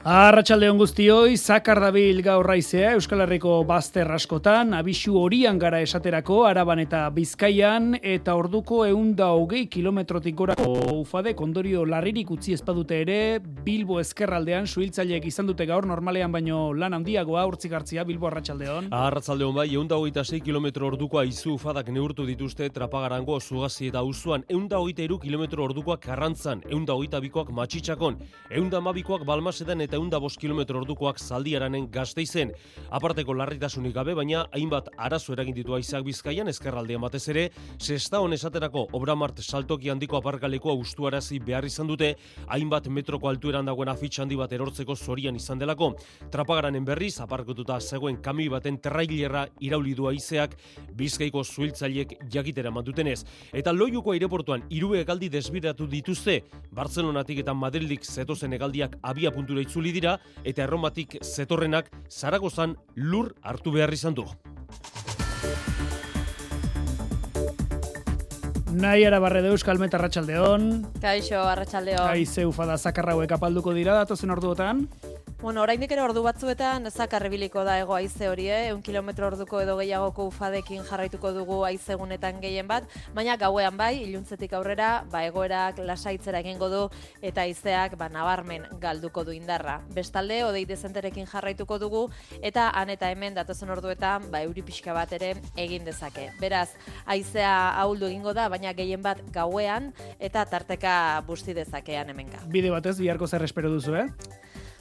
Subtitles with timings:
[0.00, 6.80] Arratxaldeon guztioi, zakar dabil gaur raizea Euskal Herriko bazter askotan, abisu horian gara esaterako, araban
[6.80, 13.18] eta bizkaian, eta orduko eunda hogei kilometrotik gorako ufade, kondorio larririk utzi ezpadute ere,
[13.66, 18.88] Bilbo ezkerraldean, suhiltzaileek izan dute gaur normalean baino lan handiagoa urtzik hartzia, Bilbo arratsaldeon.
[18.96, 24.48] Arratsaldeon bai, eunda hogeita 6 kilometro ordukoa izu ufadak neurtu dituzte trapagarango zugazi eta uzuan,
[24.48, 28.16] eunda hogeita iru kilometro ordukoak karrantzan, eunda hogeita bikoak matxitsakon,
[28.48, 32.52] eunda mabikoak balmasedan eta eunda bost kilometro ordukoak zaldiaranen gazteizen.
[32.94, 38.86] Aparteko larritasunik gabe, baina hainbat arazo eragin ditu aizak bizkaian, ezkerraldean batez ere, sesta esaterako
[38.94, 42.14] obramart saltoki handiko aparkalekoa ustuarazi behar izan dute,
[42.46, 45.96] hainbat metroko altueran dagoen afitx handi bat erortzeko zorian izan delako.
[46.30, 50.54] Trapagaranen berriz, aparkotuta zegoen kami baten terrailera irauli du aizeak,
[50.94, 53.24] bizkaiko zuhiltzaileek jakitera mandutenez.
[53.52, 59.79] Eta loiuko aireportuan, irue egaldi desbiratu dituzte, Barcelonatik eta Madridik zetozen egaldiak abia puntura itzuli
[59.88, 64.28] dira eta erromatik zetorrenak Zaragozan lur hartu behar izan du.
[68.70, 70.68] Nahi ara barre deus kalmeta arratsaldeon.
[71.02, 72.04] Kaixo, arratsaldeon.
[72.06, 74.84] Aize ufada zakarrauek apalduko dira datozen orduotan.
[75.40, 78.74] Bueno, oraindik ere ordu batzuetan zakarribiliko da ego haize hori, eh?
[78.74, 82.84] Un kilometro orduko edo gehiagoko ufadekin jarraituko dugu haizegunetan gehien bat,
[83.16, 86.82] baina gauean bai, iluntzetik aurrera, ba egoerak lasaitzera egingo du
[87.24, 89.78] eta haizeak ba nabarmen galduko du indarra.
[89.96, 92.04] Bestalde, odei dezenterekin jarraituko dugu
[92.42, 96.34] eta han eta hemen datozen orduetan ba euri pixka bat ere egin dezake.
[96.38, 96.68] Beraz,
[97.06, 102.44] haizea ahuldu egingo da, baina gehien bat gauean eta tarteka busti dezakean hemenka.
[102.44, 104.08] Bide batez biharko zer espero duzu, eh?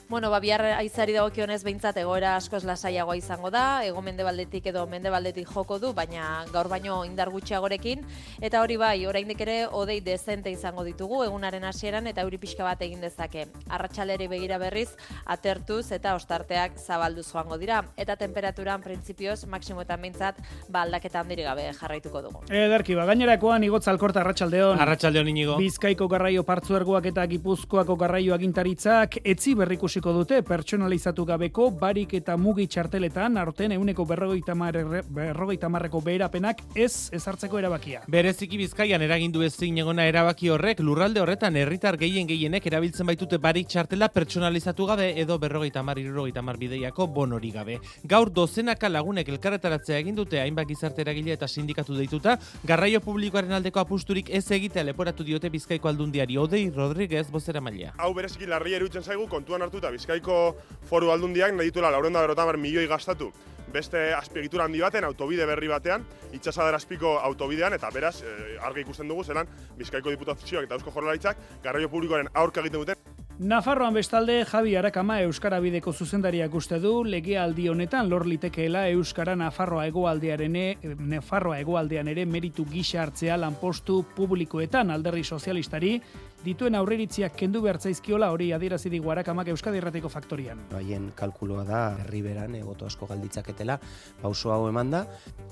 [0.10, 5.46] Bueno, ba, bihar aizari dagokionez behintzat egoera asko lasaiagoa izango da, ego mendebaldetik edo mendebaldetik
[5.54, 8.02] joko du, baina gaur baino indar gutxiagorekin,
[8.42, 12.82] eta hori bai, oraindik ere odei dezente izango ditugu, egunaren hasieran eta euri pixka bat
[12.82, 13.44] egin dezake.
[13.70, 14.88] Arratxaleri begira berriz,
[15.30, 21.46] atertuz eta ostarteak zabaldu joango dira, eta temperaturan printzipioz, maksimo eta behintzat, ba, aldaketa handiri
[21.46, 22.44] gabe jarraituko dugu.
[22.50, 24.82] Ederki, ba, gainerakoan igotza alkorta arratsaldeon.
[24.88, 25.62] Arratsaldeon inigo.
[25.62, 32.38] Bizkaiko garraio partzuergoak eta gipuzkoako garraio agintaritzak etzi berrikusi ikusiko dute pertsonalizatu gabeko barik eta
[32.38, 38.04] mugi txarteletan aurten euneko berrogeita marreko beherapenak ez ezartzeko erabakia.
[38.08, 43.68] Bereziki bizkaian eragindu ezin egona erabaki horrek lurralde horretan herritar gehien gehienek erabiltzen baitute barik
[43.68, 47.80] txartela pertsonalizatu gabe edo berrogeita mar irurogeita mar bideiako bonori gabe.
[48.08, 53.84] Gaur dozenaka lagunek elkarretaratzea egin dute hainbat gizarte eragile eta sindikatu deituta, garraio publikoaren aldeko
[53.84, 57.92] apusturik ez egitea leporatu diote bizkaiko aldundiari Odei Rodriguez bozera maila.
[57.98, 60.40] Hau bereziki larria erutzen zaigu kontuan hartuta Bizkaiko
[60.90, 63.32] foru aldundiak nahi dituela laurenda berotamar milioi gastatu
[63.74, 69.08] beste azpiegitura handi baten, autobide berri batean, itxasader azpiko autobidean, eta beraz, e, argi ikusten
[69.08, 73.10] dugu, zelan Bizkaiko diputazioak eta Eusko Jorlaritzak garraio publikoaren aurka egiten duten.
[73.40, 79.86] Nafarroan bestalde Javi Arakama Euskara bideko zuzendariak uste du legealdi honetan lor litekeela Euskara Nafarroa
[79.88, 80.58] egoaldearen
[81.08, 85.94] Nafarroa egoaldean ere meritu gisa hartzea lanpostu publikoetan alderri sozialistari
[86.44, 90.62] dituen aurreritziak kendu behartzaizkiola hori adierazi digu Arakamak Euskadi Errateko faktorian.
[90.78, 93.80] Haien kalkuloa da herriberan egoto asko galditzaketela
[94.22, 95.06] pauso hau emanda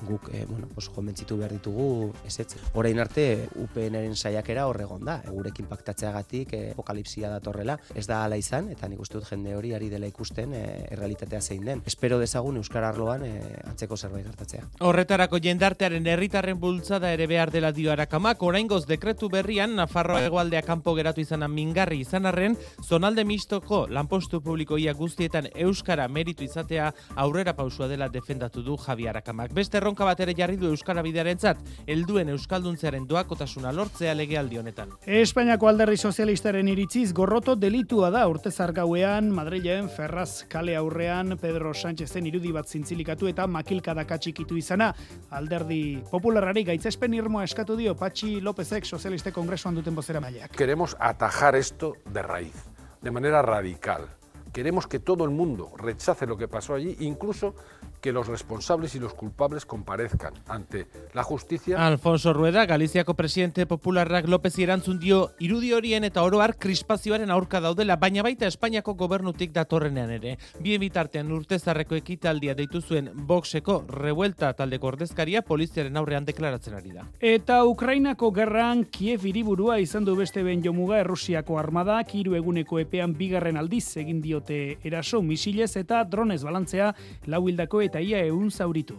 [0.07, 2.55] guk eh, bueno, pues, konbentzitu behar ditugu ezetz.
[2.77, 8.71] Orain arte UPNren saiakera horregon da, gurekin paktatzeagatik eh, apokalipsia datorrela, ez da hala izan
[8.71, 11.83] eta nik uste dut jende hori ari dela ikusten eh, errealitatea zein den.
[11.85, 14.63] Espero dezagun Euskar Arloan eh, atzeko zerbait gertatzea.
[14.87, 20.93] Horretarako jendartearen herritarren bultzada ere behar dela dio Arakamak, oraingoz dekretu berrian Nafarroa hegoaldeak kanpo
[20.93, 22.53] geratu izana mingarri izan arren,
[22.85, 29.55] zonalde mistoko lanpostu publikoia guztietan Euskara meritu izatea aurrera pausua dela defendatu du Javi Arakamak.
[29.57, 31.57] Beste erronka bat jarri du Euskara bidearen zat,
[31.87, 34.91] elduen Euskalduntzearen doakotasuna lortzea legealdi honetan.
[35.07, 42.29] Espainiako alderri sozialistaren iritziz gorroto delitua da urte zargauean, Madrilen, Ferraz kale aurrean, Pedro Sánchezen
[42.29, 44.91] irudi bat zintzilikatu eta makilka dakatxikitu izana.
[45.31, 51.55] Alderdi popularari gaitzespen irmoa eskatu dio Patxi Lópezek sozialiste kongresuan duten bozera mailak queremos atajar
[51.55, 52.65] esto de raíz,
[53.01, 54.16] de manera radical.
[54.57, 57.53] Queremos que todo el mundo rechace lo que pasó allí, incluso
[58.01, 61.85] que los responsables y los culpables comparezcan ante la justicia.
[61.85, 67.97] Alfonso Rueda, Galiziako presidente popularrak López irantzun dio irudi horien eta oroar krispazioaren aurka daudela,
[67.97, 70.37] baina baita Espainiako gobernutik datorrenean ere.
[70.59, 77.05] Bien bitartean urtezarreko ekitaldia deitu zuen Voxeko revuelta taldeko ordezkaria poliziaren aurrean deklaratzen ari da.
[77.19, 83.13] Eta Ukrainako gerran Kiev hiriburua izan du beste ben jomuga Errusiako armada, hiru eguneko epean
[83.13, 86.93] bigarren aldiz egin diote eraso misilez eta dronez balantzea
[87.27, 88.95] lau hildako eta ia eun zauritu.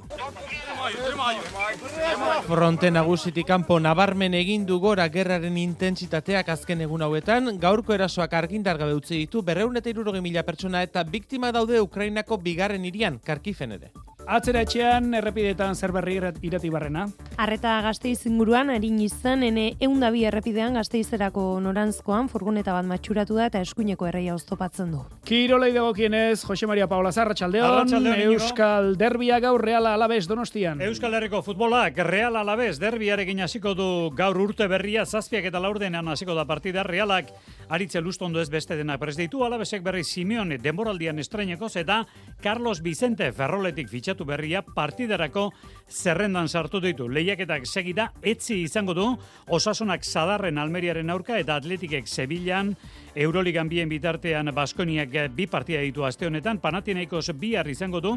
[2.47, 8.79] Fronte nagusitik kanpo nabarmen egin du gora gerraren intentsitateak azken egun hauetan, gaurko erasoak argindar
[8.79, 9.91] gabe utzi ditu berreun eta
[10.21, 13.91] mila pertsona eta biktima daude Ukrainako bigarren irian, karkifen ere.
[14.29, 17.07] Atzera etxean, errepidetan zer berri irati barrena.
[17.41, 23.63] Arreta gazteiz inguruan, harin izan, ene eundabi errepidean gazteizerako norantzkoan furgoneta bat matxuratu da eta
[23.65, 25.01] eskuineko erreia oztopatzen du.
[25.25, 27.95] Kirolei dagokienez, Jose Maria Paula Zarratxaldeon,
[28.27, 30.83] Euskal Derbia gaur Reala Alabez Donostian.
[30.85, 36.37] Euskal Herriko futbolak Real Alabez derbiarekin hasiko du gaur urte berria zazpiak eta laurdenean hasiko
[36.37, 37.33] da partida Realak
[37.71, 42.03] aritze lustondo ez beste dena prez ditu Alavesek berri Simeone denboraldian estrenekoz eta
[42.43, 45.51] Carlos Vicente Ferroletik fitxatu berria partiderako
[45.89, 47.09] zerrendan sartu ditu.
[47.09, 49.07] Lehiaketak segida etzi izango du
[49.47, 52.75] osasunak sadarren Almeriaren aurka eta Atletikek Sevillan
[53.19, 58.15] Euroligan bien bitartean Baskoniak bi partia ditu aste honetan, Panathinaikos bihar izango du,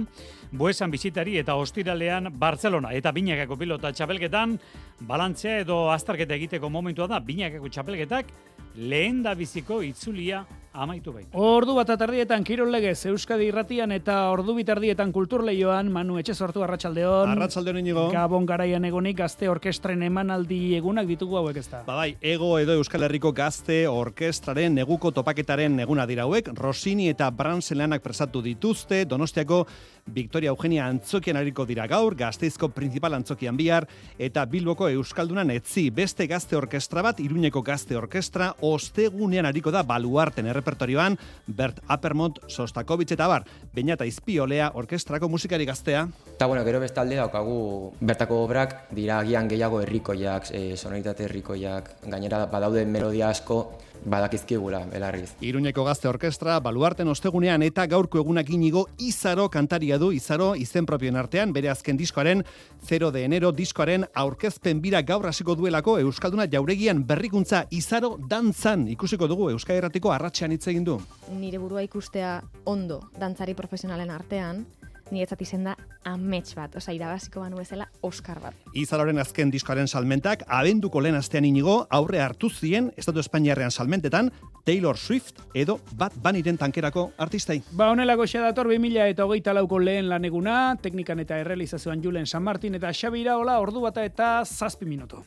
[0.52, 4.60] Buesan bizitari eta ostiralean Barcelona eta Binakako pilota txapelketan,
[5.08, 8.30] balantzea edo aztarketa egiteko momentua da, Binakako txapelketak,
[8.76, 11.36] lehen da biziko itzulia amaitu baita.
[11.38, 16.64] Ordu bat atardietan Kirol Legez Euskadi Irratian eta ordu bitardietan Kultur Leioan Manu Etxe sortu
[16.64, 17.34] Arratsaldeon.
[17.36, 18.08] Arratsaldeon inigo.
[18.14, 21.84] Gabon garaian egonik gazte orkestren emanaldi egunak ditugu hauek ezta.
[21.88, 26.54] Ba bai, Ego edo Euskal Herriko gazte orkestraren neguko topaketaren eguna dira hauek.
[26.58, 29.66] Rosini eta Branselanak presatu dituzte Donostiako
[30.08, 33.86] Victoria Eugenia Antzokian ariko dira gaur, Gazteizko principal Antzokian bihar
[34.20, 40.48] eta Bilboko Euskaldunan etzi beste gazte orkestra bat, Iruñeko gazte orkestra ostegunean ariko da baluarten
[40.62, 41.18] errepertorioan
[41.48, 46.08] Bert Apermont, Sostakovitz eta bar, baina eta izpiolea orkestrako musikari gaztea.
[46.36, 52.46] Eta bueno, gero bestalde daukagu bertako obrak dira agian gehiago herrikoiak, e, sonoritate herrikoiak, gainera
[52.52, 53.62] badaude melodia asko
[54.06, 55.36] badakizkigula, belarriz.
[55.42, 61.20] Iruñeko gazte orkestra, baluarten ostegunean eta gaurko egunak inigo Izaro kantaria du, Izaro izen propioen
[61.20, 62.44] artean, bere azken diskoaren
[62.88, 69.28] 0 de enero diskoaren aurkezpen bira gaur hasiko duelako Euskalduna jauregian berrikuntza Izaro dantzan ikusiko
[69.28, 71.00] dugu Euskal Herratiko arratxean hitz egin du.
[71.38, 74.66] Nire burua ikustea ondo dantzari profesionalen artean,
[75.12, 75.76] niretzat izen da
[76.08, 78.56] amets bat, oza, irabaziko banu bezala Oscar bat.
[78.78, 84.32] Izaloren azken diskoaren salmentak, abenduko lehen astean inigo, aurre hartu zien, Estatu Espainiarrean salmentetan,
[84.66, 87.62] Taylor Swift edo bat baniren tankerako artistai.
[87.72, 92.44] Ba, honelako xa dator 2000 eta hogeita lauko lehen laneguna, teknikan eta errealizazioan Julen San
[92.44, 95.26] Martin eta Xabi Iraola, ordu bata eta zazpi minuto.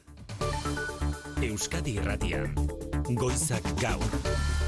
[1.44, 2.54] Euskadi Irratian,
[3.12, 4.63] Goizak Gaur.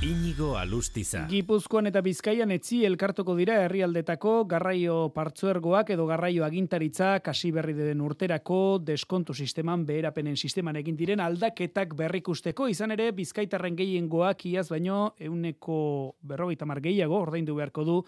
[0.00, 1.26] Inigo Alustiza.
[1.28, 8.00] Gipuzkoan eta Bizkaian etzi elkartoko dira herrialdetako garraio partzuergoak edo garraio agintaritza kasi berri den
[8.00, 15.12] urterako deskontu sisteman beherapenen sisteman egin diren aldaketak berrikusteko izan ere Bizkaitarren gehiengoak iaz baino
[15.20, 18.00] euneko berrogeita gehiago ordaindu beharko du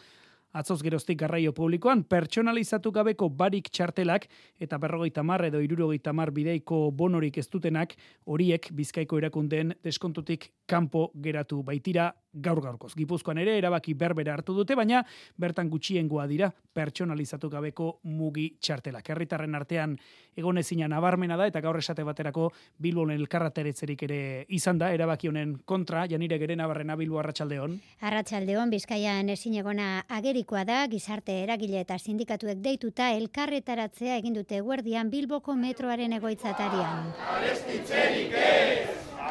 [0.52, 4.28] atzoz geroztik garraio publikoan, pertsonalizatu gabeko barik txartelak
[4.60, 7.96] eta berrogeita mar edo irurogeita mar bideiko bonorik ez dutenak
[8.26, 12.94] horiek bizkaiko erakundeen deskontutik kanpo geratu baitira gaur gaurkoz.
[12.96, 15.02] Gipuzkoan ere erabaki berbera hartu dute, baina
[15.36, 19.10] bertan gutxiengoa dira pertsonalizatu gabeko mugi txartelak.
[19.12, 19.96] Herritarren artean
[20.36, 22.50] egon ezina nabarmena da eta gaur esate baterako
[22.80, 27.78] Bilbon elkarrateretzerik ere izan da erabaki honen kontra Janire Gere Nabarrena Bilbo Arratsaldeon.
[28.00, 35.10] Arratsaldeon Bizkaian ezin egona agerikoa da gizarte eragile eta sindikatuek deituta elkarretaratzea egin dute Guardian
[35.12, 37.12] Bilboko metroaren egoitzatarian.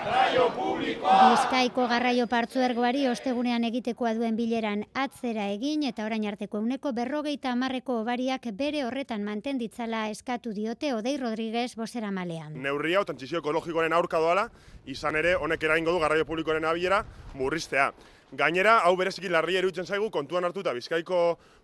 [0.02, 8.00] Bizkaiko garraio partzuergoari ostegunean egitekoa duen bileran atzera egin eta orain arteko uneko berrogeita amarreko
[8.02, 12.56] obariak bere horretan manten ditzala eskatu diote Odei Rodriguez bosera malean.
[12.64, 14.48] Neurria, trantzizio ekologikoaren aurka doala,
[14.86, 17.04] izan ere honek eraingo du garraio publikoaren abiera
[17.36, 17.92] murriztea.
[18.32, 21.18] Gainera, hau bereziki larria eruditzen zaigu, kontuan hartuta Bizkaiko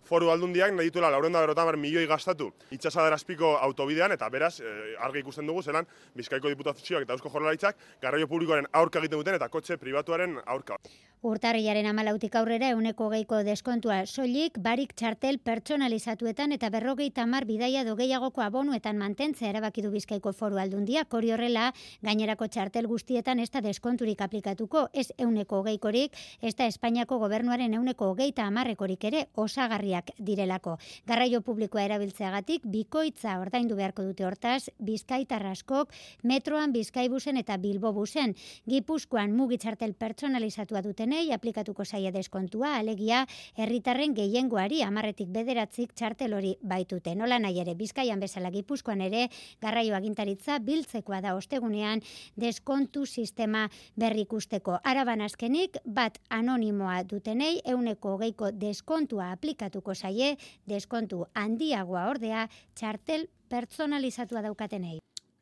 [0.04, 5.46] foru aldundiak nahi dituela laurenda berotan milioi gastatu itxasadarazpiko autobidean, eta beraz, e, argi ikusten
[5.48, 10.42] dugu, zelan Bizkaiko diputazioak eta eusko jorlaritzak garraio publikoaren aurka egiten duten eta kotxe pribatuaren
[10.44, 10.76] aurka.
[11.26, 18.44] Urtarriaren amalautik aurrera euneko geiko deskontua soilik barik txartel pertsonalizatuetan eta berrogei tamar bidaia dogeiagoko
[18.44, 21.72] abonuetan mantentzea erabaki du Bizkaiko foru aldundiak, hori horrela
[22.06, 28.12] gainerako txartel guztietan ez da deskonturik aplikatuko, ez euneko geikorik, ez da Espainiako gobernuaren euneko
[28.12, 30.76] hogeita amarrekorik ere osagarriak direlako.
[31.04, 35.90] Garraio publikoa erabiltzeagatik bikoitza ordaindu beharko dute hortaz, bizkaitarraskok
[36.22, 38.36] metroan bizkaibusen eta bilbobusen.
[38.70, 43.22] Gipuzkoan mugitxartel pertsonalizatua duten dutenei aplikatuko zaie deskontua, alegia
[43.56, 47.14] herritarren gehiengoari amarretik bederatzik txartel hori baitute.
[47.16, 49.30] Nola nahi ere, bizkaian bezala gipuzkoan ere,
[49.62, 52.02] garraio agintaritza biltzekoa da ostegunean
[52.36, 54.80] deskontu sistema berrikusteko.
[54.84, 60.36] Araban azkenik, bat anonimoa dutenei, euneko geiko deskontua aplikatuko zaie,
[60.68, 64.98] deskontu handiagoa ordea, txartel personalizatua daukatenei.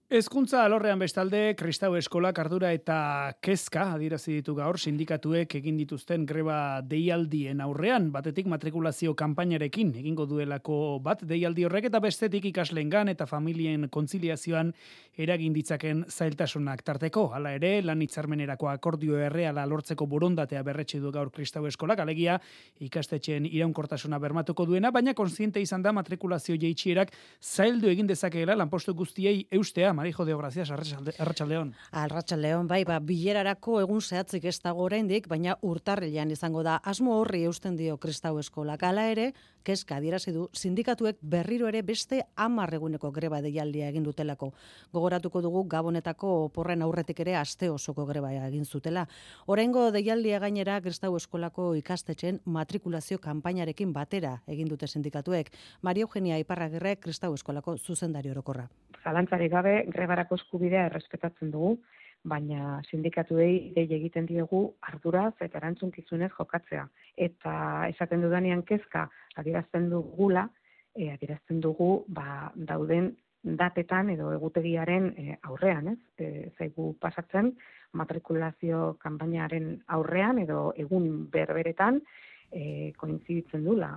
[0.06, 6.78] Ezkuntza alorrean bestalde, Kristau Eskolak ardura eta kezka adierazi ditu gaur sindikatuek egin dituzten greba
[6.86, 13.88] deialdien aurrean, batetik matrikulazio kanpainarekin egingo duelako bat deialdi horrek eta bestetik ikaslengan eta familien
[13.90, 14.70] kontziliazioan
[15.18, 17.32] eragin ditzaken zailtasunak tarteko.
[17.34, 22.38] Hala ere, lan hitzarmenerako akordio erreala lortzeko borondatea berretsi du gaur Kristau Eskolak, alegia
[22.78, 27.10] ikastetxeen iraunkortasuna bermatuko duena, baina konsiente izan da matrikulazio jeitxierak
[27.42, 31.74] zaildu egin dezakeela lanpostu guztiei eustea Marijo de Gracias, Arratsaldeon.
[31.90, 36.76] Arratsaldeon, bai, ba bilerarako egun zehatzik ez dago oraindik, baina urtarrilean izango da.
[36.84, 38.76] Asmo horri eusten dio Kristau Eskola.
[38.76, 39.30] Hala ere,
[39.66, 44.52] kezka adierazi du sindikatuek berriro ere beste 10 eguneko greba deialdia egin dutelako.
[44.94, 49.06] Gogoratuko dugu Gabonetako porren aurretik ere aste osoko greba egin zutela.
[49.46, 55.50] Oraingo deialdia gainera Kristau Eskolako ikastetxen matrikulazio kanpainarekin batera egin dute sindikatuek.
[55.82, 58.68] Maria Eugenia Iparragirre Kristau Eskolako zuzendari orokorra.
[59.02, 61.76] Zalantzarik gabe grebarako eskubidea errespetatzen dugu,
[62.26, 66.87] baina sindikatuei dei egiten diegu arduraz eta erantzunkizunez jokatzea.
[67.16, 67.52] Eta
[67.92, 69.06] esaten dudanean kezka
[69.37, 70.49] adierazten dugula,
[70.95, 73.12] e, adierazten dugu ba, dauden
[73.47, 75.99] datetan edo egutegiaren e, aurrean, ez?
[76.18, 77.52] E, zaigu pasatzen
[77.97, 82.00] matrikulazio kanpainaren aurrean edo egun berberetan
[82.50, 83.95] e, koinziditzen dula.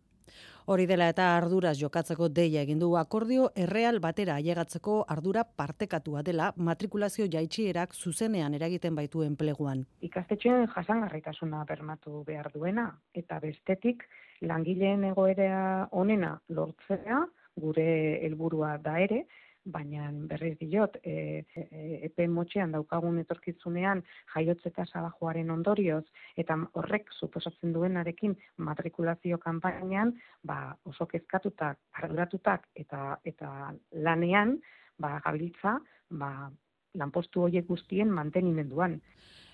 [0.69, 6.51] Hori dela eta arduraz jokatzeko deia egin du akordio erreal batera ailegatzeko ardura partekatua dela
[6.67, 9.81] matrikulazio jaitsierak zuzenean eragiten baitu enpleguan.
[10.05, 12.85] Ikastetxean jasangarritasuna bermatu behar duena
[13.17, 14.05] eta bestetik
[14.45, 17.23] langileen egoera onena lortzea
[17.57, 17.89] gure
[18.27, 19.23] helburua da ere,
[19.65, 21.65] baina berriz diot, e, e,
[22.07, 24.01] epe motxean daukagun etorkizunean
[24.33, 26.03] jaiotze tasa bajoaren ondorioz,
[26.37, 34.57] eta horrek suposatzen duenarekin matrikulazio kanpainan, ba, oso kezkatutak, arduratutak eta, eta lanean,
[34.97, 36.49] ba, gabiltza, ba,
[36.97, 38.99] lanpostu horiek guztien mantenimenduan.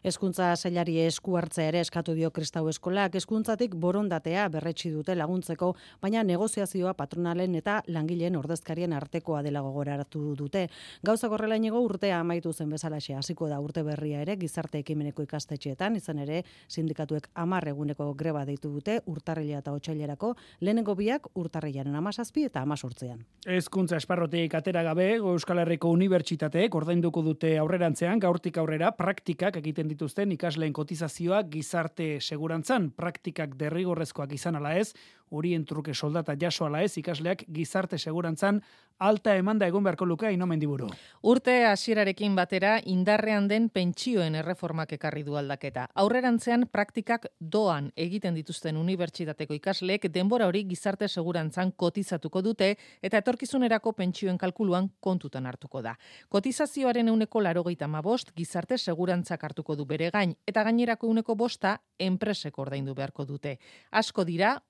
[0.06, 5.72] Hezkuntza sailari esku hartzea ere eskatu dio Kristau Eskolak hezkuntzatik borondatea berretsi dute laguntzeko,
[6.04, 10.68] baina negoziazioa patronalen eta langileen ordezkarien artekoa dela gogoraratu dute.
[11.10, 15.98] Gauza gorrela inigo urtea amaitu zen bezalaxe hasiko da urte berria ere gizarte ekimeneko ikastetxeetan,
[15.98, 22.46] izan ere sindikatuek 10 eguneko greba deitu dute urtarrila eta otsailerako, lehenengo biak urtarrilaren 17
[22.52, 23.26] eta 18ean.
[23.58, 30.34] Hezkuntza esparrotik atera gabe Euskal Herriko Unibertsitateek ordainduko dute aurrerantzean gaurtik aurrera praktikak egiten dituzten
[30.36, 34.92] ikasleen kotizazioa gizarte segurantzan praktikak derrigorrezkoak izan ala ez,
[35.30, 38.62] horien truke soldata jaso ala ez ikasleak gizarte segurantzan
[39.00, 40.88] alta emanda egon beharko luke ino mendiburu.
[41.28, 45.88] Urte hasierarekin batera indarrean den pentsioen erreformak ekarri du aldaketa.
[45.96, 53.94] Aurrerantzean praktikak doan egiten dituzten unibertsitateko ikasleek denbora hori gizarte segurantzan kotizatuko dute eta etorkizunerako
[53.94, 55.98] pentsioen kalkuluan kontutan hartuko da.
[56.30, 62.58] Kotizazioaren euneko larogeita bost gizarte segurantzak hartuko du bere gain eta gainerako uneko bosta enpresek
[62.60, 63.60] ordaindu beharko dute.
[63.92, 64.62] Asko dira,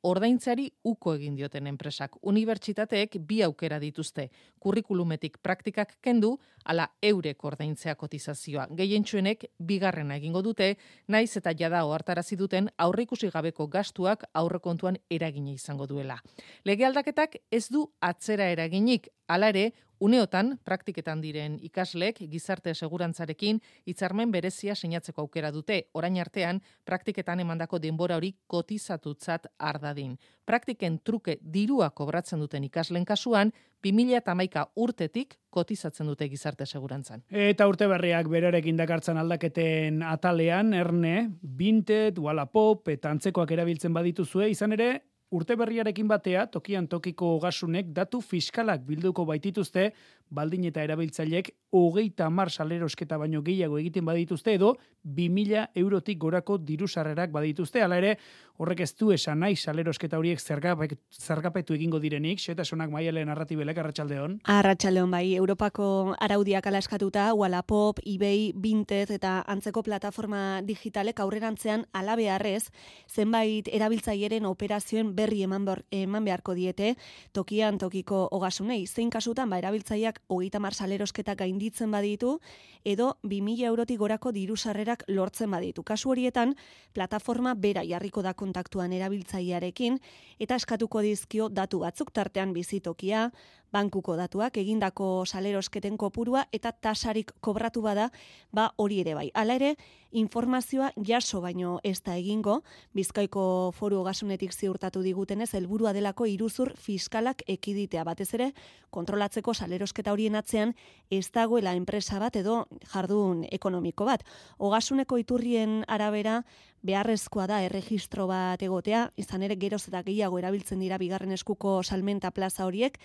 [0.46, 2.18] ordaintzari uko egin dioten enpresak.
[2.22, 4.30] Unibertsitateek bi aukera dituzte.
[4.60, 8.68] Kurrikulumetik praktikak kendu, ala eurek ordaintzea kotizazioa.
[8.76, 15.88] Gehientsuenek bigarrena egingo dute, naiz eta jada ohartarazi duten aurrikusi gabeko gastuak aurrekontuan eragina izango
[15.88, 16.20] duela.
[16.64, 24.32] Lege aldaketak ez du atzera eraginik, hala ere, Uneotan, praktiketan diren ikaslek gizarte segurantzarekin hitzarmen
[24.32, 25.86] berezia sinatzeko aukera dute.
[25.94, 30.18] Orain artean, praktiketan emandako denbora hori kotizatutzat ardadin.
[30.46, 33.54] Praktiken truke dirua kobratzen duten ikaslen kasuan,
[33.86, 37.24] 2008 urtetik kotizatzen dute gizarte segurantzan.
[37.30, 44.76] Eta urte berriak berarekin dakartzan aldaketen atalean, erne, bintet, wallapop, eta antzekoak erabiltzen badituzue, izan
[44.76, 44.90] ere,
[45.36, 49.90] Urte berriarekin batea, tokian tokiko gasunek datu fiskalak bilduko baitituzte,
[50.30, 56.88] baldin eta erabiltzaileek hogeita mar salerosketa baino gehiago egiten badituzte edo, 2000 eurotik gorako diru
[56.88, 57.82] sarrerak badituzte.
[57.84, 58.16] Hala ere,
[58.58, 64.40] horrek ez du esan nahi salerosketa horiek zergapetu egingo direnik, xetasunak maialen narratibelek, arratsaldeon.
[64.56, 72.72] Arratsaldeon bai, Europako araudiak alaskatuta, Wallapop, eBay, Vinted eta antzeko plataforma digitalek aurrerantzean alabearrez,
[73.12, 76.96] zenbait erabiltzaileen operazioen berri eman, eman beharko diete,
[77.34, 82.40] tokian tokiko ogasunei, zein kasutan ba erabiltzaileak hogeita mar salerosketa gainditzen baditu,
[82.84, 85.84] edo 2000 eurotik gorako diru sarrerak lortzen baditu.
[85.84, 86.56] Kasu horietan,
[86.94, 90.00] plataforma bera jarriko da kontaktuan erabiltzailearekin
[90.40, 93.32] eta eskatuko dizkio datu batzuk tartean bizitokia,
[93.74, 98.10] bankuko datuak, egindako salerosketen kopurua eta tasarik kobratu bada,
[98.52, 99.30] ba hori ere bai.
[99.34, 99.76] Hala ere,
[100.16, 102.62] informazioa jaso baino ez da egingo,
[102.96, 108.52] Bizkaiko foru ogasunetik ziurtatu digutenez, helburua delako iruzur fiskalak ekiditea batez ere,
[108.90, 110.72] kontrolatzeko salerosketa horien atzean
[111.12, 114.24] ez dagoela enpresa bat edo jardun ekonomiko bat.
[114.58, 116.42] Ogasuneko iturrien arabera,
[116.86, 122.32] beharrezkoa da erregistro bat egotea, izan ere geroz eta gehiago erabiltzen dira bigarren eskuko salmenta
[122.32, 123.00] plaza horiek,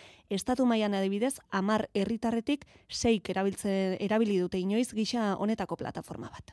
[0.51, 6.51] estatu mailan adibidez, amar herritarretik seik erabiltze, erabili dute inoiz gisa honetako plataforma bat.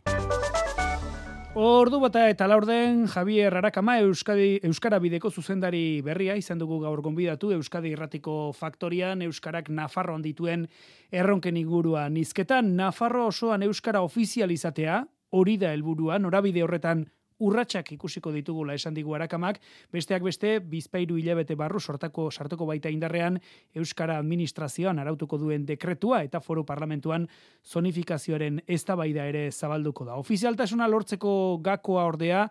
[1.58, 7.50] Ordu bata eta laurden Javier Arakama Euskadi, Euskara bideko zuzendari berria izan dugu gaur gonbidatu
[7.56, 10.68] Euskadi irratiko faktorian Euskarak Nafarroan dituen
[11.10, 17.08] erronken ingurua nizketan Nafarro osoan Euskara ofizializatea hori da helburua norabide horretan
[17.40, 19.60] urratsak ikusiko ditugula esan digu arakamak,
[19.94, 23.40] besteak beste, bizpairu hilabete barru sortako sartuko baita indarrean
[23.76, 27.28] Euskara Administrazioan arautuko duen dekretua eta foro parlamentuan
[27.66, 30.16] zonifikazioaren eztabaida ere zabalduko da.
[30.16, 32.48] Ofizialtasuna lortzeko gakoa ordea,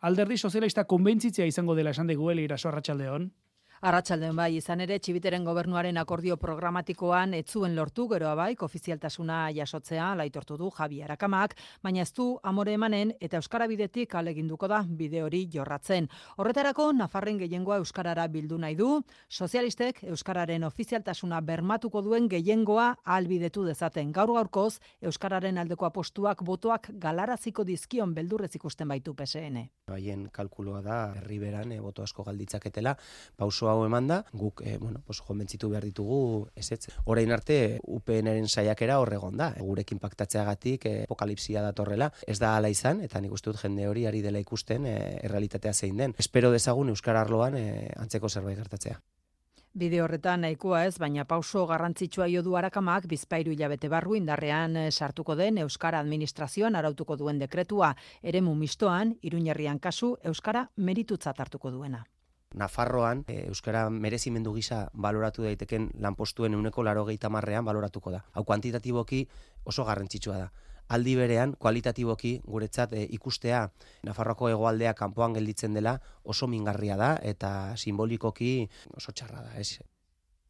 [0.00, 3.30] alderdi sozialista konbentzitzea izango dela esan dugu, Eli Iraso Arratxaldeon.
[3.80, 10.58] Arratsaldean bai, izan ere txibiteren gobernuaren akordio programatikoan etzuen lortu geroa bai, ofizialtasuna jasotzea laitortu
[10.60, 15.46] du Javi Arakamak, baina ez du amore emanen eta euskara bidetik aleginduko da bide hori
[15.54, 16.10] jorratzen.
[16.36, 18.90] Horretarako Nafarren gehiengoa euskarara bildu nahi du,
[19.30, 24.12] sozialistek euskararen ofizialtasuna bermatuko duen gehiengoa albidetu dezaten.
[24.12, 29.64] Gaur gaurkoz euskararen aldeko apostuak botoak galaraziko dizkion beldurrez ikusten baitu PSN.
[29.88, 32.98] Haien kalkuloa da herriberan e, boto asko galditzaketela,
[33.40, 36.88] pauso hau emanda, guk e, bueno, pues, jomentzitu behar ditugu ezetz.
[37.04, 39.52] Horein arte, UPNren saiakera horregon da.
[39.58, 42.10] Gurekin paktatzeagatik e, apokalipsia datorrela.
[42.26, 45.72] Ez da ala izan, eta nik uste dut jende hori ari dela ikusten e, errealitatea
[45.72, 46.14] zein den.
[46.18, 47.64] Espero dezagun Euskar Arloan e,
[47.96, 49.00] antzeko zerbait gertatzea.
[49.72, 55.36] Bide horretan nahikoa ez, baina pauso garrantzitsua jo du arakamak bizpairu hilabete barru indarrean sartuko
[55.38, 62.02] den Euskara Administrazioan arautuko duen dekretua, ere mumistoan, iruñerrian kasu, Euskara meritutzat hartuko duena.
[62.54, 68.24] Nafarroan, e, Euskara merezimendu gisa baloratu daiteken lanpostuen euneko laro marrean baloratuko da.
[68.32, 69.28] Hau kuantitatiboki
[69.64, 70.50] oso garrantzitsua da.
[70.88, 73.70] Aldi berean, kualitatiboki guretzat e, ikustea
[74.02, 79.54] Nafarroako hegoaldea kanpoan gelditzen dela oso mingarria da eta simbolikoki oso txarra da.
[79.54, 79.78] Ez?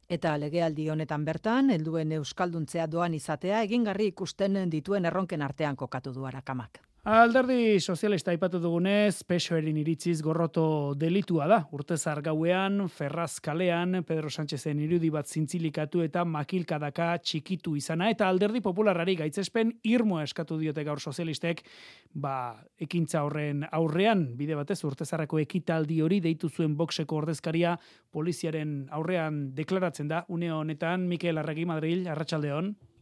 [0.09, 6.25] Eta legealdi honetan bertan, helduen euskalduntzea doan izatea, egingarri ikusten dituen erronken artean kokatu du
[6.27, 6.81] arakamak.
[7.01, 11.57] Alderdi sozialista aipatu dugunez, pesoerin iritziz gorroto delitua da.
[11.73, 18.11] Urtezar gauean, Ferraz kalean, Pedro Sánchezen irudi bat zintzilikatu eta makilkadaka txikitu izana.
[18.13, 21.65] Eta alderdi popularari gaitzespen irmoa eskatu diote gaur sozialistek,
[22.13, 27.79] ba, ekintza horren aurrean, bide batez urtezarrako ekitaldi hori deitu zuen boxeko ordezkaria
[28.13, 30.27] poliziaren aurrean deklaratzen da.
[30.29, 32.05] Une honetan, Mikel Arregi Madril,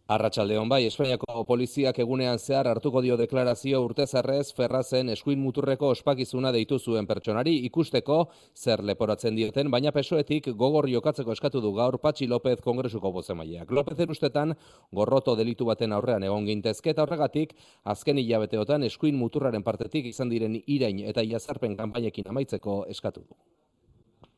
[0.08, 0.70] Arratsaldeon.
[0.72, 7.06] Bai, Espainiako poliziak egunean zehar hartuko dio deklarazio urtezarrez ferrazen eskuin muturreko ospakizuna deitu zuen
[7.06, 8.16] pertsonari ikusteko
[8.56, 13.68] zer leporatzen dioten, baina pesoetik gogor jokatzeko eskatu du gaur Patxi López kongresuko bozemaileak.
[13.70, 14.56] Lópezen ustetan
[14.90, 17.52] gorroto delitu baten aurrean egon gintezke eta horregatik
[17.84, 23.36] azken hilabeteotan eskuin muturraren partetik izan diren irain eta jazarpen kanpainekin amaitzeko eskatu du.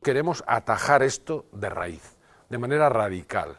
[0.03, 2.17] Queremos atajar esto de raíz,
[2.49, 3.55] de manera radical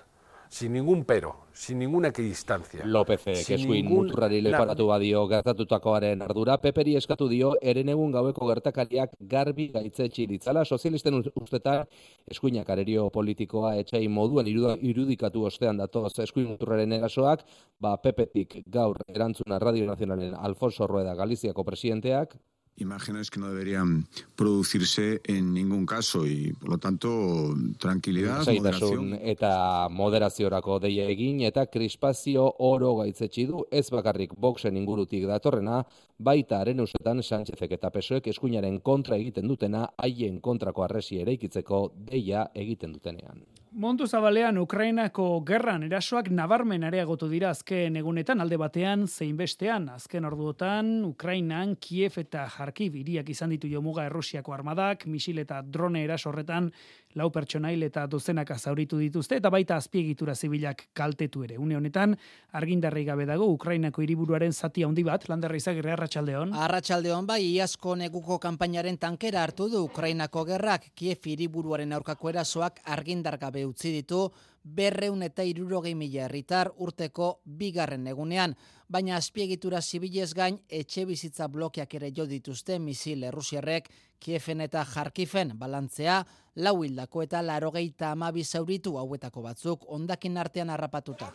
[0.52, 2.84] sin ningún pero, sin ninguna equidistancia.
[2.84, 4.04] López, que eskuin ningún...
[4.04, 10.66] muturrari leparatu badio gertatutakoaren ardura, peperi eskatu dio, eren egun gaueko gertakariak garbi gaitze txilitzala,
[10.66, 11.86] sozialisten ustetan
[12.28, 17.46] eskuinak arerio politikoa etxai moduen irudikatu ostean datoz eskuin muturraren erasoak,
[17.80, 22.36] ba pepetik gaur erantzuna Radio Nacionalen Alfonso Rueda Galiziako presidenteak,
[22.76, 29.88] imágenes que no deberían producirse en ningún caso y por lo tanto tranquilidad, moderación eta
[29.90, 35.82] moderaziorako deia egin eta krispazio oro gaitzetsi du ez bakarrik boxen ingurutik datorrena
[36.18, 42.48] baita haren ustetan Sánchezek eta Pesoek eskuinaren kontra egiten dutena haien kontrako arresi eraikitzeko deia
[42.54, 43.44] egiten dutenean.
[43.72, 49.86] Montu zabalean Ukrainako gerran erasoak nabarmen areagotu dira azken egunetan alde batean zein bestean.
[49.88, 56.04] Azken orduotan Ukrainan Kiev eta Kharkiv hiriak izan ditu jomuga Errusiako armadak misil eta drone
[56.04, 56.68] eraso horretan
[57.14, 61.58] lau pertsonail eta dozenaka zauritu dituzte eta baita azpiegitura zibilak kaltetu ere.
[61.58, 62.16] Une honetan
[62.52, 66.54] argindarri gabe dago Ukrainako hiriburuaren zati handi bat Landerra Izagirre Arratsaldeon.
[66.54, 73.38] Arratsaldeon bai iazko neguko kanpainaren tankera hartu du Ukrainako gerrak Kiev hiriburuaren aurkako erasoak argindar
[73.38, 74.28] gabe utzi ditu
[74.62, 78.54] berreun eta irurogei mila herritar urteko bigarren egunean,
[78.88, 83.88] baina azpiegitura zibilez gain etxe bizitza blokeak ere jo dituzte misil errusiarrek
[84.22, 86.20] Kiefen eta Jarkifen balantzea,
[86.62, 91.32] lau hildako eta larogeita amabi zauritu hauetako batzuk ondakin artean harrapatuta.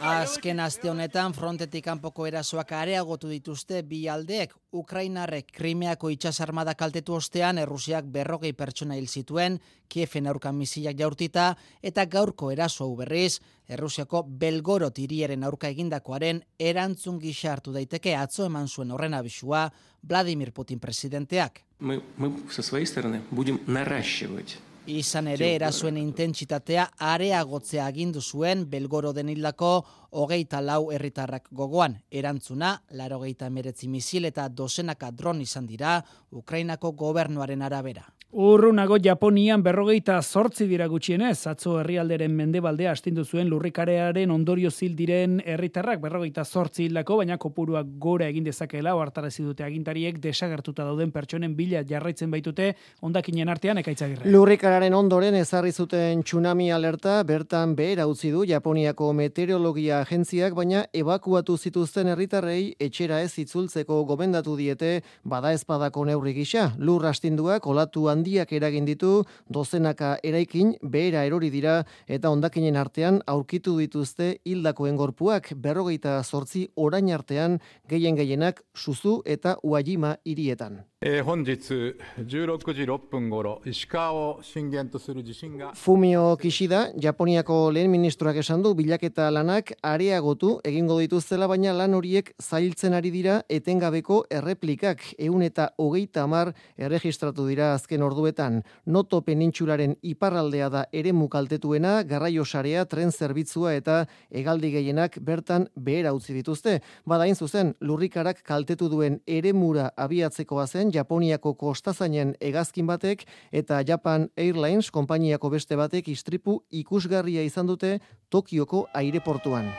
[0.00, 7.58] Azken aste honetan frontetik kanpoko erasoak areagotu dituzte bi aldeek Ukrainarrek Krimeako itsasarmada kaltetu ostean
[7.58, 9.58] Errusiak berrogei pertsona hil zituen
[9.88, 11.48] Kiefen aurkan misilak jaurtita
[11.82, 18.46] eta gaurko eraso hau berriz Errusiako Belgorod hiriaren aurka egindakoaren erantzun gisa hartu daiteke atzo
[18.46, 19.70] eman zuen horren abisua
[20.02, 21.64] Vladimir Putin presidenteak.
[21.78, 24.58] Мы, мы со своей стороны будем наращивать
[24.89, 31.97] Izan ere erasoen intentsitatea areagotzea agindu zuen Belgoro denildako hogeita lau herritarrak gogoan.
[32.11, 35.99] Erantzuna, larogeita emeretzi misil eta dozenaka dron izan dira
[36.31, 38.05] Ukrainako gobernuaren arabera.
[38.31, 45.41] Urrunago Japonian berrogeita zortzi dira gutxienez, atzo herrialderen mendebaldea astindu zuen lurrikarearen ondorio zil diren
[45.43, 51.57] herritarrak berrogeita zortzi hildako, baina kopuruak gora egin dezakela, oartarazi dute agintariek desagertuta dauden pertsonen
[51.57, 52.69] bila jarraitzen baitute
[53.01, 54.31] ondakinen artean ekaitzagirre.
[54.31, 61.55] Lurrikararen ondoren ezarri zuten tsunami alerta, bertan behera utzi du Japoniako meteorologia agentziak, baina ebakuatu
[61.57, 64.91] zituzten herritarrei etxera ez itzultzeko gomendatu diete
[65.23, 66.71] bada ezpadako neurri gisa.
[66.77, 73.77] Lur astinduak olatu handiak eragin ditu, dozenaka eraikin behera erori dira eta ondakinen artean aurkitu
[73.79, 77.59] dituzte hildakoen gorpuak berrogeita zortzi orain artean
[77.89, 80.90] gehien gehienak suzu eta uajima hirietan.
[81.02, 91.94] えー本日16時6分頃石川を震源とする地震が Fumio Kishida, Japoniako lehen ministroak esan du bilaketa lanak areagotu egingo dituztela, baina lan
[91.94, 98.62] horiek zailtzen ari dira etengabeko erreplikak eun eta hogeita hamar erregistratu dira azken orduetan.
[98.86, 106.14] Noto penintxularen iparraldea da ere mukaltetuena, garraio sarea, tren zerbitzua eta hegaldi gehienak bertan behera
[106.14, 106.80] utzi dituzte.
[107.04, 114.91] Badain zuzen, lurrikarak kaltetu duen eremura abiatzekoa zen Japoniako kostazainen hegazkin batek eta Japan Airlines
[114.91, 117.99] konpainiako beste batek istripu ikusgarria izan dute
[118.29, 119.71] Tokioko aireportuan.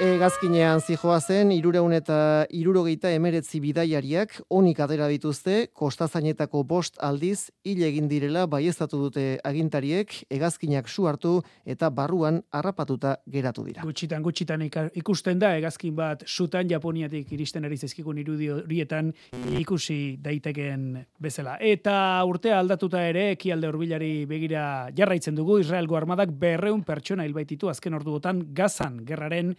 [0.00, 7.90] Egazkinean zijoa zen, irureun eta irurogeita emeretzi bidaiariak onik atera dituzte, kostazainetako bost aldiz, hile
[7.90, 11.34] egin direla baieztatu dute agintariek, egazkinak su hartu
[11.68, 13.84] eta barruan harrapatuta geratu dira.
[13.84, 14.64] Gutxitan, gutxitan
[14.96, 19.12] ikusten da, egazkin bat sutan Japoniatik iristen ari zezkikun irudi horietan
[19.60, 21.58] ikusi daitekeen bezala.
[21.60, 24.64] Eta urtea aldatuta ere, ekialde hurbilari begira
[24.96, 29.52] jarraitzen dugu, Israelgo armadak berreun pertsona hilbaititu azken orduotan gazan gerraren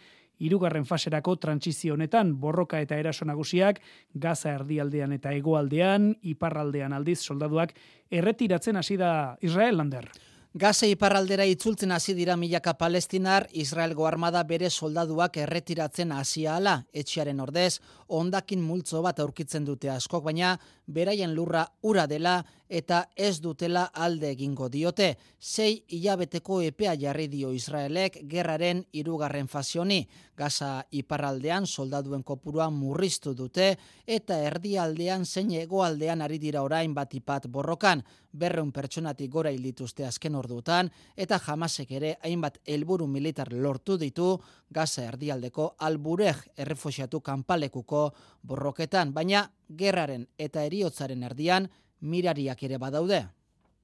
[0.44, 3.80] hirugarren faserako trantsizio honetan borroka eta eraso nagusiak
[4.14, 7.74] Gaza erdialdean eta hegoaldean, iparraldean aldiz soldaduak
[8.12, 10.12] erretiratzen hasi da Israel lander.
[10.54, 17.40] Gaza iparraldera itzultzen hasi dira milaka palestinar, Israelgo armada bere soldaduak erretiratzen hasi ala, etxearen
[17.42, 22.36] ordez, ondakin multzo bat aurkitzen dute askok, baina beraien lurra ura dela
[22.74, 25.12] eta ez dutela alde egingo diote.
[25.38, 30.00] Sei hilabeteko epea jarri dio Israelek gerraren irugarren fasioni.
[30.36, 33.76] Gaza iparraldean soldaduen kopurua murriztu dute
[34.08, 38.02] eta erdialdean zein hegoaldean ari dira orain batipat borrokan.
[38.34, 44.40] Berreun pertsonatik gora hil dituzte azken ordutan eta jamasek ere hainbat helburu militar lortu ditu
[44.74, 48.08] Gaza erdialdeko alburej errefusiatu kanpalekuko
[48.42, 51.70] borroketan, baina gerraren eta eriotzaren erdian
[52.04, 53.24] mirariak ere badaude.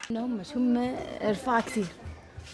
[0.09, 0.27] No.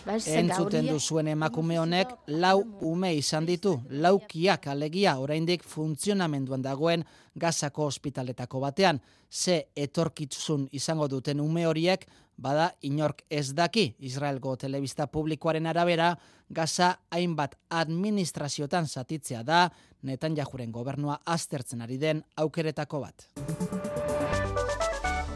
[0.06, 8.60] Entzuten duzuen emakume honek lau ume izan ditu, laukiak alegia oraindik funtzionamenduan dagoen Gazako ospitaletako
[8.64, 9.00] batean.
[9.32, 12.06] Ze etorkitzun izango duten ume horiek,
[12.38, 16.14] bada inork ez daki Israelgo telebista publikoaren arabera,
[16.50, 19.70] Gaza hainbat administraziotan zatitzea da,
[20.06, 24.05] Netanyahuren gobernua aztertzen ari den aukeretako bat.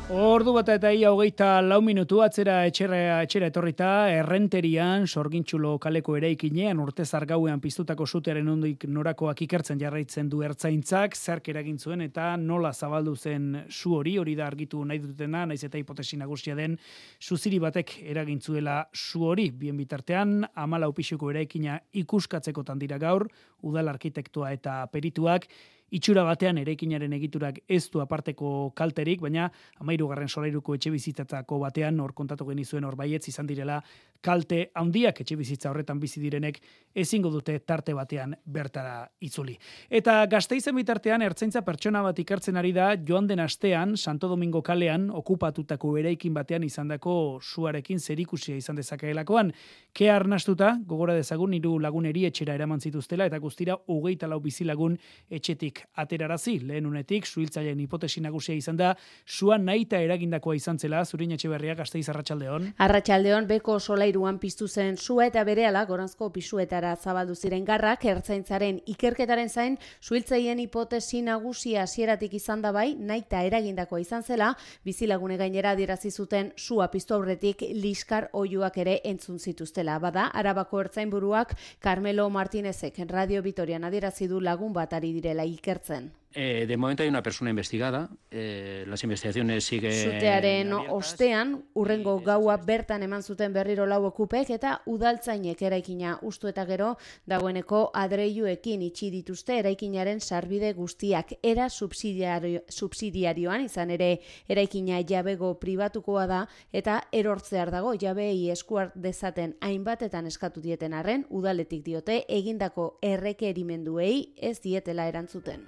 [0.09, 6.81] Ordu bat eta ia hogeita lau minutu atzera etxera, etxera etorrita, errenterian, sorgintxulo kaleko eraikinean,
[6.81, 12.73] urte zargauean piztutako sutearen ondoik norakoak ikertzen jarraitzen du ertzaintzak, zerk eragin zuen eta nola
[12.73, 16.79] zabaldu zen su hori, hori da argitu nahi dutena, naiz eta hipotesi nagusia den,
[17.19, 23.29] suziri batek eragin zuela su hori, bien bitartean, amala upixuko eraikina ikuskatzekotan dira gaur,
[23.61, 25.45] udal arkitektua eta perituak,
[25.91, 29.49] itxura batean erekinaren egiturak ez du aparteko kalterik, baina
[29.79, 33.79] amairu garren solairuko etxe bizitzatako batean hor kontatu genizuen hor baietz izan direla
[34.21, 36.59] kalte handiak etxe bizitza horretan bizi direnek
[36.95, 39.55] ezingo dute tarte batean bertara itzuli.
[39.89, 45.09] Eta gazteizen bitartean ertzaintza pertsona bat ikertzen ari da joan den astean Santo Domingo kalean
[45.21, 49.53] okupatutako eraikin batean izandako suarekin zerikusia izan dezakeelakoan.
[49.93, 54.97] Ke arnastuta gogora dezagun hiru laguneri etxera eraman zituztela eta guztira hogeita lau bizilagun
[55.29, 56.59] etxetik aterarazi.
[56.59, 58.93] Lehen unetik, suhiltzaileen hipotesi nagusia izan da,
[59.25, 62.73] sua naita eragindakoa izan zela, zurin etxe berria gazteiz arratsaldeon.
[62.77, 69.49] Arratxaldeon, beko solairuan piztu zen sua eta berehala goranzko pisuetara zabaldu ziren garrak, ertzaintzaren ikerketaren
[69.49, 74.53] zain, suhiltzaien hipotesi nagusia hasieratik izan da bai, naita eragindakoa izan zela,
[74.85, 79.99] bizilagune gainera adierazi zuten sua piztu aurretik liskar oiuak ere entzun zituztela.
[79.99, 86.11] Bada, arabako ertzainburuak Carmelo Martinezek Radio Vitorian adierazi du lagun bat ari direla ikertzen.
[86.31, 90.13] Eh, de momento hay una persona investigada, eh, las investigaciones siguen...
[90.13, 96.67] Zutearen ostean, urrengo gaua bertan eman zuten berriro lau okupek eta udaltzainek eraikina ustu eta
[96.69, 96.91] gero
[97.25, 106.27] dagoeneko adreiuekin itxi dituzte eraikinaren sarbide guztiak era subsidiario, subsidiarioan izan ere eraikina jabego pribatukoa
[106.27, 114.35] da eta erortzear dago jabei eskuar dezaten hainbatetan eskatu dieten arren udaletik diote egindako errekerimenduei
[114.37, 115.65] ez dietela erantzuten.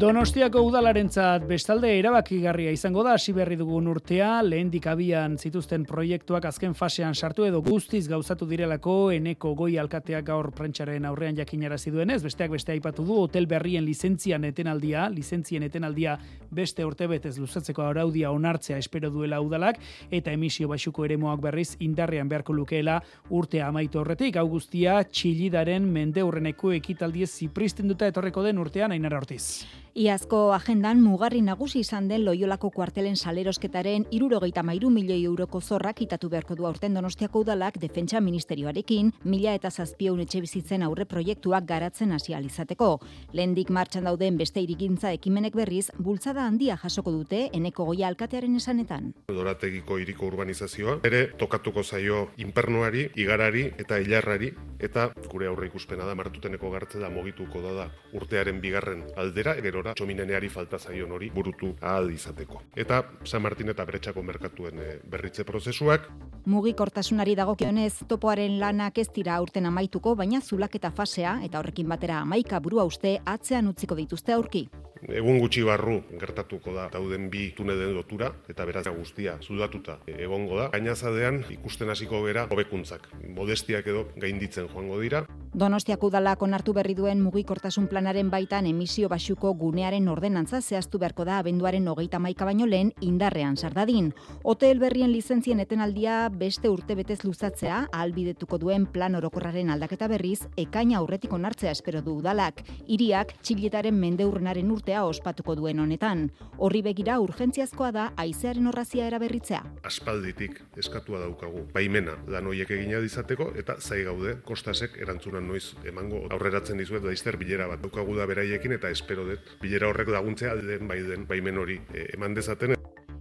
[0.00, 3.18] Donostiako udalarentzat bestalde erabakigarria izango da.
[3.18, 8.94] Hasi berri dugun urtea, lehendik abian zituzten proiektuak azken fasean sartu edo guztiz gauzatu direlako
[9.12, 14.46] eneko goi alkateak gaur prentsaren aurrean jakinarazi duenez, besteak beste aipatu du hotel berrien lizentzian
[14.48, 16.16] etenaldia, lizentzien etenaldia
[16.48, 22.56] beste urtebetez luzatzeko araudia onartzea espero duela udalak eta emisio basuko eremoak berriz indarrean beharko
[22.56, 29.20] lukeela urtea amaitu horretik, hau guztia txilidaren mende urreneko ekitaldiez zipristinduta etorreko den urtean ainara
[29.20, 29.66] hortiz.
[29.94, 36.28] Iazko agendan mugarri nagusi izan den Loiolako kuartelen salerosketaren irurogeita mairu milioi euroko zorrak itatu
[36.30, 42.12] beharko du aurten donostiako udalak defentsa ministerioarekin, mila eta zazpieun etxe bizitzen aurre proiektuak garatzen
[42.12, 43.00] hasi izateko.
[43.32, 49.12] Lehendik martxan dauden beste irigintza ekimenek berriz, bultzada handia jasoko dute eneko goia alkatearen esanetan.
[49.26, 56.14] Dorategiko iriko urbanizazioa, ere tokatuko zaio inpernuari, igarari eta hilarrari, eta gure aurre ikuspena da
[56.14, 61.72] martuteneko gartze da mogituko da da urtearen bigarren aldera, gerora txomineneari falta zaion hori burutu
[61.80, 62.60] ahal izateko.
[62.76, 66.10] Eta San Martin eta Beretsako merkatuen eh, berritze prozesuak
[66.50, 72.60] Mugikortasunari dagokionez topoaren lanak ez dira aurten amaituko, baina zulaketa fasea eta horrekin batera amaika
[72.60, 74.68] burua uste atzean utziko dituzte aurki.
[75.08, 80.68] Egun gutxi barru gertatuko da dauden bi tuneden lotura eta beraz guztia zudatuta egongo da.
[80.74, 83.08] Gainazadean ikusten hasiko gera hobekuntzak.
[83.36, 85.24] Modestiak edo gainditzen joango dira.
[85.50, 91.38] Donostiak udalak onartu berri duen mugikortasun planaren baitan emisio basuko gunearen ordenantza zehaztu beharko da
[91.40, 94.12] abenduaren hogeita maika baino lehen indarrean sardadin.
[94.44, 101.00] Hotel berrien lizentzien etenaldia beste urte betez luzatzea ahalbidetuko duen plan orokorraren aldaketa berriz ekaina
[101.00, 102.62] aurretik onartzea espero du udalak.
[102.86, 106.30] Hiriak txiletaren mendeurrenaren urtea ospatuko duen honetan.
[106.58, 109.60] Horri begira urgentziazkoa da haizearen horrazia eraberritzea.
[109.86, 116.26] Aspalditik eskatua daukagu baimena lan hoiek egina dizateko eta zai gaude kostasek erantzunan noiz emango
[116.30, 120.88] aurreratzen dizuet daizter bilera bat daukagu da beraiekin eta espero dut bilera horrek laguntzea den
[120.88, 122.74] bai den baimen hori eh, eman dezaten.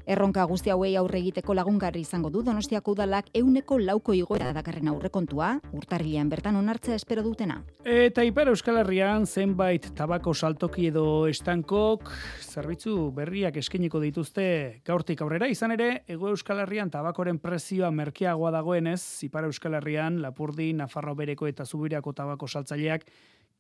[0.09, 5.49] Erronka guzti hauei aurre egiteko lagungarri izango du Donostiako udalak euneko lauko igoera dakarren aurrekontua,
[5.77, 7.59] urtarrilean bertan onartzea espero dutena.
[7.85, 12.09] Eta Ipar Euskal Herrian zenbait tabako saltoki edo estankok
[12.41, 15.45] zerbitzu berriak eskeniko dituzte gaurtik aurrera.
[15.45, 21.45] Izan ere, Ego Euskal Herrian tabakoren prezioa merkeagoa dagoenez, Ipar Euskal Herrian Lapurdi, Nafarro Bereko
[21.45, 23.05] eta Zubiriako tabako saltzaileak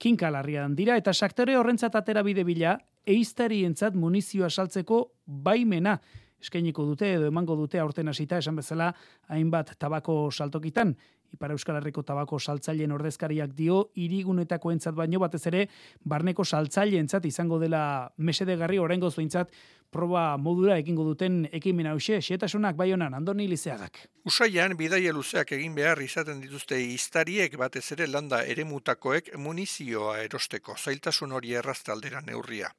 [0.01, 2.73] kinkalarrian dira eta saktore horrentzat atera bide bila,
[3.05, 5.99] eiztarientzat munizioa saltzeko baimena
[6.41, 8.93] eskainiko dute edo emango dute aurten hasita esan bezala
[9.27, 10.95] hainbat tabako saltokitan.
[11.33, 15.67] Ipar Euskal Herriko tabako saltzaileen ordezkariak dio irigunetako entzat baino batez ere
[16.01, 17.81] barneko saltzaileentzat izango dela
[18.17, 19.53] mesedegarri oraingoz behintzat
[19.89, 24.05] proba modura egingo duten ekimen hause, xetasunak bai honan, Andoni Lizeagak.
[24.29, 31.31] Usaian, bidaia luzeak egin behar izaten dituzte iztariek batez ere landa eremutakoek munizioa erosteko, zailtasun
[31.33, 32.69] hori erraztaldera neurria.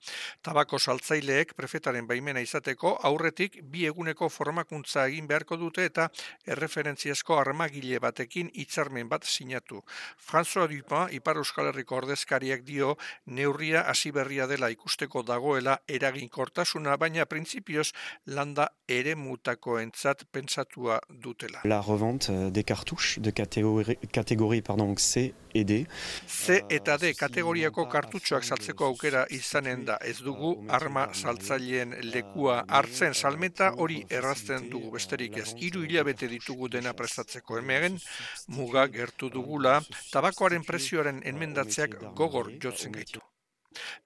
[0.46, 6.07] Tabako saltzaileek prefetaren baimena izateko aurretik bi eguneko formakuntza egin beharko dute eta
[6.46, 9.83] erreferentziazko armagile batekin hitzarmen bat sinatu.
[10.31, 12.94] François Dupin, Ipar Euskal Herriko ordezkariak dio
[13.27, 17.91] neurria hasi berria dela ikusteko dagoela eraginkortasuna baina printzipioz
[18.37, 21.63] landa ere mutakoentzat pentsatua dutela.
[21.65, 25.87] La revente des cartouches de catégorie, catégorie pardon, C aider.
[26.27, 33.15] C eta D kategoriako kartutxoak saltzeko aukera izanen da ez dugu arma saltzaileen lekua hartzen
[33.15, 35.49] salmenta hori errazten dugu besterik ez.
[35.57, 37.99] Hiru hilabete ditugu dena prestatzeko emegen
[38.59, 39.81] muga gertu dugula
[40.13, 43.30] tabakoaren prezioaren enmendatzeak gogor jotzen gaitu.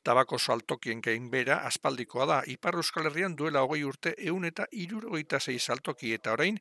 [0.05, 2.38] Tabako saltokien gain bera aspaldikoa da.
[2.46, 6.59] Ipar Euskal Herrian duela hogei urte eun eta irurogeita zei saltoki eta orain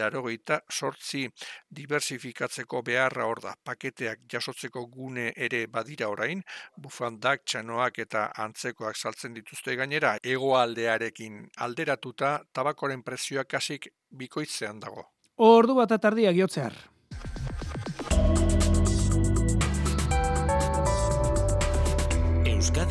[0.00, 1.24] larogeita sortzi
[1.70, 3.54] diversifikatzeko beharra hor da.
[3.64, 6.42] Paketeak jasotzeko gune ere badira orain,
[6.76, 15.08] bufandak, txanoak eta antzekoak saltzen dituzte gainera, egoaldearekin alderatuta tabakoren prezioak kasik bikoitzean dago.
[15.42, 16.76] Ordu bat atardia giotzear.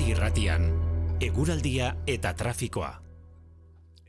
[0.02, 0.64] Euskadi Irratian,
[1.22, 2.90] eguraldia eta trafikoa.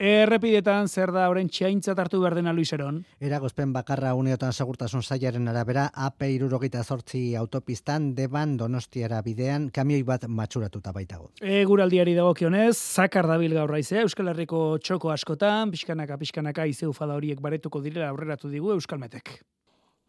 [0.01, 3.03] Errepidetan zer da orain txaintzat hartu behar dena Luiseron?
[3.21, 10.25] Eragozpen bakarra uneotan segurtasun zailaren arabera AP irurogeita zortzi autopistan deban donostiara bidean kamioi bat
[10.29, 11.29] matxuratuta baitago.
[11.61, 17.45] Eguraldiari dagokionez, zakar dabil gaur raizea, Euskal Herriko txoko askotan, pixkanaka, pixkanaka, izeu fada horiek
[17.45, 19.43] baretuko direla aurreratu digu Euskalmetek.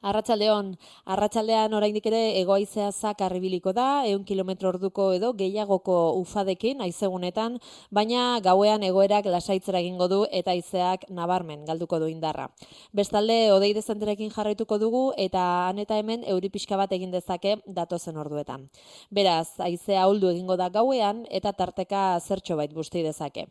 [0.04, 0.74] Arratsaldeon,
[1.16, 7.56] arratsaldean oraindik ere egoaizea zakar ibiliko da, 100 km orduko edo gehiagoko ufadekin haizegunetan,
[7.90, 12.50] baina gauean egoerak lasaitzera egingo du eta haizeak nabarmen galduko du indarra.
[12.92, 18.20] Bestalde odei dezenterekin jarraituko dugu eta han eta hemen euri pixka bat egin dezake datozen
[18.20, 18.68] orduetan.
[19.10, 23.48] Beraz, haizea uldu egingo da gauean eta tarteka zertxo bait busti dezake.